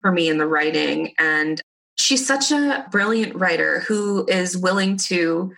[0.00, 1.12] for me in the writing.
[1.18, 1.60] And
[1.98, 5.52] she's such a brilliant writer who is willing to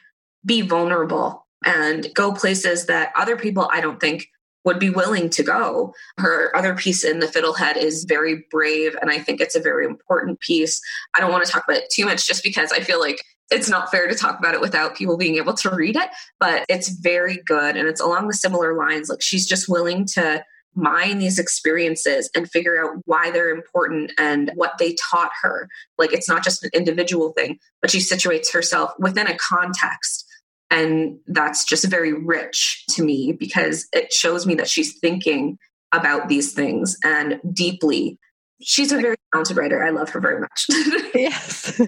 [0.45, 4.29] be vulnerable and go places that other people I don't think
[4.69, 5.95] would be willing to go.
[6.19, 9.87] Her other piece in The Fiddlehead is very brave, and I think it's a very
[9.87, 10.79] important piece.
[11.17, 13.71] I don't want to talk about it too much just because I feel like it's
[13.71, 16.91] not fair to talk about it without people being able to read it, but it's
[16.91, 19.09] very good and it's along the similar lines.
[19.09, 20.45] Like she's just willing to
[20.75, 25.71] mine these experiences and figure out why they're important and what they taught her.
[25.97, 30.28] Like it's not just an individual thing, but she situates herself within a context.
[30.71, 35.59] And that's just very rich to me because it shows me that she's thinking
[35.93, 38.19] about these things and deeply
[38.61, 39.83] she's a very talented writer.
[39.83, 40.67] I love her very much.
[41.15, 41.81] yes.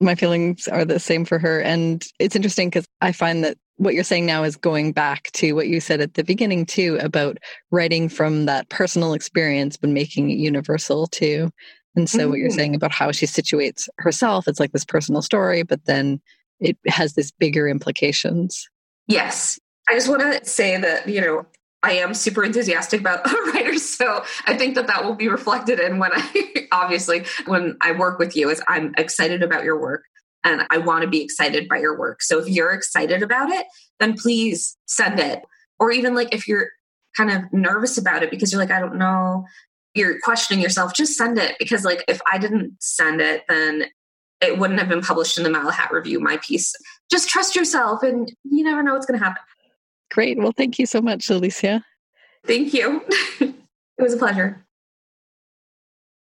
[0.00, 1.60] My feelings are the same for her.
[1.60, 5.52] And it's interesting because I find that what you're saying now is going back to
[5.52, 7.38] what you said at the beginning, too, about
[7.70, 11.50] writing from that personal experience, but making it universal, too.
[11.96, 12.56] And so, what you're mm-hmm.
[12.56, 16.20] saying about how she situates herself, it's like this personal story, but then
[16.64, 18.68] it has this bigger implications.
[19.06, 19.58] Yes.
[19.88, 21.46] I just want to say that, you know,
[21.82, 23.86] I am super enthusiastic about writers.
[23.86, 28.18] So I think that that will be reflected in when I, obviously, when I work
[28.18, 30.02] with you, is I'm excited about your work
[30.42, 32.22] and I want to be excited by your work.
[32.22, 33.66] So if you're excited about it,
[34.00, 35.42] then please send it.
[35.78, 36.70] Or even like if you're
[37.14, 39.44] kind of nervous about it because you're like, I don't know,
[39.94, 41.56] you're questioning yourself, just send it.
[41.58, 43.84] Because like if I didn't send it, then
[44.44, 46.74] it wouldn't have been published in the Malahat Review, my piece.
[47.10, 49.42] Just trust yourself and you never know what's going to happen.
[50.10, 50.38] Great.
[50.38, 51.84] Well, thank you so much, Alicia.
[52.46, 53.02] Thank you.
[53.40, 53.54] it
[53.98, 54.64] was a pleasure.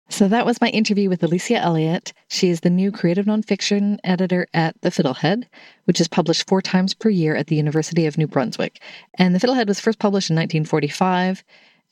[0.09, 2.13] So that was my interview with Alicia Elliott.
[2.29, 5.45] She is the new creative nonfiction editor at The Fiddlehead,
[5.85, 8.81] which is published four times per year at the University of New Brunswick.
[9.17, 11.43] And The Fiddlehead was first published in 1945,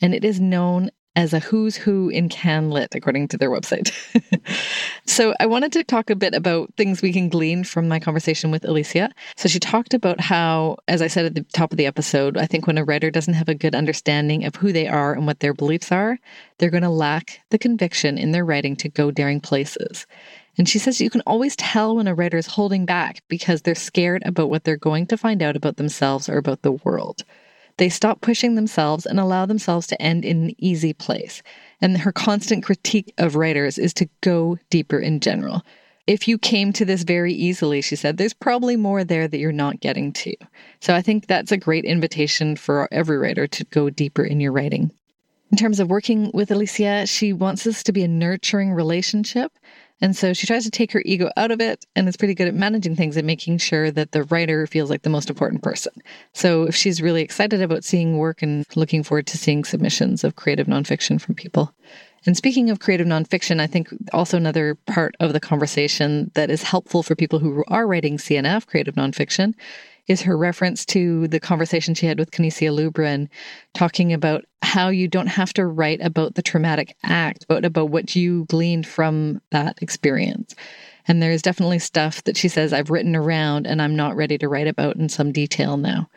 [0.02, 3.92] and it is known as a who's who in CanLit, according to their website.
[5.06, 8.50] so I wanted to talk a bit about things we can glean from my conversation
[8.50, 9.12] with Alicia.
[9.36, 12.48] So she talked about how, as I said at the top of the episode, I
[12.48, 15.40] think when a writer doesn't have a good understanding of who they are and what
[15.40, 16.18] their beliefs are,
[16.58, 20.08] they're going to lack the conviction in their writing to go daring places.
[20.58, 23.76] And she says you can always tell when a writer is holding back because they're
[23.76, 27.24] scared about what they're going to find out about themselves or about the world.
[27.78, 31.42] They stop pushing themselves and allow themselves to end in an easy place.
[31.82, 35.64] And her constant critique of writers is to go deeper in general.
[36.06, 39.54] If you came to this very easily, she said, there's probably more there that you're
[39.54, 40.36] not getting to.
[40.82, 44.52] So I think that's a great invitation for every writer to go deeper in your
[44.52, 44.92] writing.
[45.52, 49.52] In terms of working with Alicia, she wants this to be a nurturing relationship
[50.02, 52.48] and so she tries to take her ego out of it and is pretty good
[52.48, 55.94] at managing things and making sure that the writer feels like the most important person.
[56.34, 60.36] So if she's really excited about seeing work and looking forward to seeing submissions of
[60.36, 61.74] creative nonfiction from people.
[62.26, 66.64] And speaking of creative nonfiction, I think also another part of the conversation that is
[66.64, 69.54] helpful for people who are writing CNF, creative nonfiction,
[70.08, 73.30] is her reference to the conversation she had with Canisia Lubrin,
[73.74, 78.16] talking about how you don't have to write about the traumatic act, but about what
[78.16, 80.56] you gleaned from that experience.
[81.08, 84.50] And there's definitely stuff that she says I've written around and I'm not ready to
[84.50, 86.10] write about in some detail now.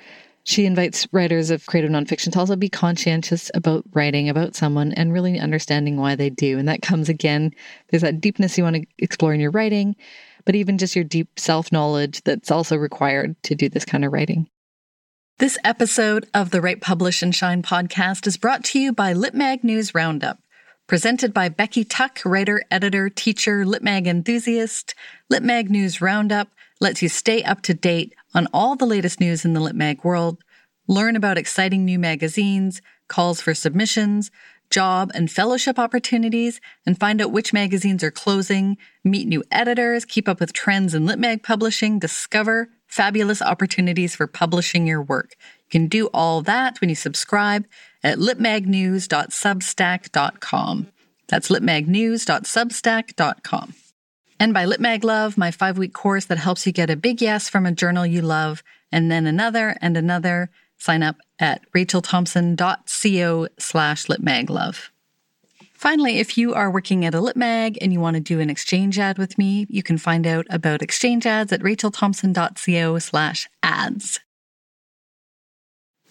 [0.45, 5.13] She invites writers of creative nonfiction to also be conscientious about writing about someone and
[5.13, 6.57] really understanding why they do.
[6.57, 7.51] And that comes again,
[7.89, 9.97] there's that deepness you want to explore in your writing,
[10.47, 14.13] but even just your deep self knowledge that's also required to do this kind of
[14.13, 14.49] writing.
[15.39, 19.63] This episode of the Write Publish and Shine podcast is brought to you by LitMag
[19.63, 20.39] News Roundup.
[20.87, 24.95] Presented by Becky Tuck, writer, editor, teacher, LitMag enthusiast,
[25.31, 26.49] LitMag News Roundup
[26.81, 30.43] lets you stay up to date on all the latest news in the LitMag world,
[30.87, 34.31] learn about exciting new magazines, calls for submissions,
[34.71, 40.29] job and fellowship opportunities, and find out which magazines are closing, meet new editors, keep
[40.29, 45.35] up with trends in LitMag publishing, discover fabulous opportunities for publishing your work.
[45.67, 47.67] You can do all that when you subscribe
[48.03, 50.87] at litmagnews.substack.com.
[51.29, 53.75] That's litmagnews.substack.com.
[54.39, 57.49] And by Litmag Love, my five week course that helps you get a big yes
[57.49, 58.63] from a journal you love,
[58.93, 64.89] and then another and another Sign up at rachelthompson.co slash litmaglove.
[65.75, 68.99] Finally, if you are working at a litmag and you want to do an exchange
[68.99, 74.21] ad with me, you can find out about exchange ads at rachelthompson.co slash ads.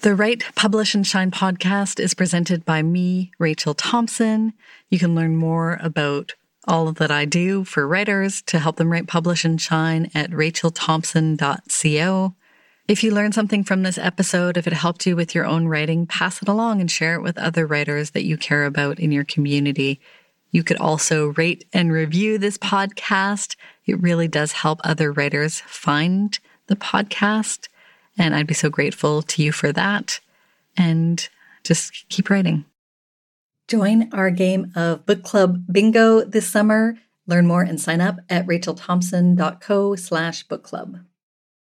[0.01, 4.53] The Write, Publish, and Shine podcast is presented by me, Rachel Thompson.
[4.89, 6.35] You can learn more about
[6.67, 12.35] all that I do for writers to help them write, publish, and shine at rachelthompson.co.
[12.87, 16.05] If you learned something from this episode, if it helped you with your own writing,
[16.05, 19.23] pass it along and share it with other writers that you care about in your
[19.23, 19.99] community.
[20.51, 23.55] You could also rate and review this podcast.
[23.87, 27.69] It really does help other writers find the podcast.
[28.19, 30.19] And I'd be so grateful to you for that.
[30.77, 31.27] And
[31.63, 32.65] just keep writing.
[33.67, 36.99] Join our game of book club bingo this summer.
[37.25, 40.99] Learn more and sign up at rachelthompson.co slash book club.